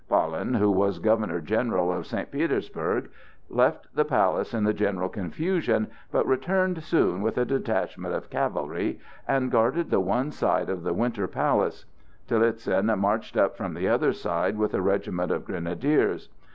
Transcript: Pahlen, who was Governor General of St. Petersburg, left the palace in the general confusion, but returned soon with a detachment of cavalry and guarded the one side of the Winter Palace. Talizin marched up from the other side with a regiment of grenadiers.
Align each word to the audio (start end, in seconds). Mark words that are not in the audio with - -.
Pahlen, 0.09 0.55
who 0.55 0.71
was 0.71 0.97
Governor 0.97 1.39
General 1.39 1.91
of 1.93 2.07
St. 2.07 2.31
Petersburg, 2.31 3.11
left 3.49 3.87
the 3.95 4.03
palace 4.03 4.51
in 4.51 4.63
the 4.63 4.73
general 4.73 5.09
confusion, 5.09 5.91
but 6.11 6.25
returned 6.25 6.81
soon 6.81 7.21
with 7.21 7.37
a 7.37 7.45
detachment 7.45 8.11
of 8.15 8.31
cavalry 8.31 8.97
and 9.27 9.51
guarded 9.51 9.91
the 9.91 9.99
one 9.99 10.31
side 10.31 10.69
of 10.71 10.81
the 10.81 10.93
Winter 10.95 11.27
Palace. 11.27 11.85
Talizin 12.27 12.87
marched 12.97 13.37
up 13.37 13.55
from 13.55 13.75
the 13.75 13.87
other 13.87 14.11
side 14.11 14.57
with 14.57 14.73
a 14.73 14.81
regiment 14.81 15.29
of 15.31 15.45
grenadiers. 15.45 16.29